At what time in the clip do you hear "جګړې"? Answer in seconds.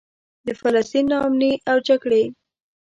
1.87-2.23